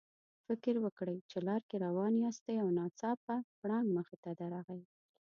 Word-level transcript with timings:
فکر 0.45 0.75
وکړئ 0.85 1.17
چې 1.29 1.37
لار 1.47 1.61
کې 1.69 1.75
روان 1.85 2.13
یاستئ 2.23 2.55
او 2.63 2.69
ناڅاپه 2.77 3.35
پړانګ 3.59 3.87
مخې 3.97 4.15
ته 4.23 4.31
درغی. 4.39 4.81